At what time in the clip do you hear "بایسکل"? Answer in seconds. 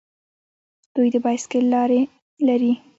1.25-1.63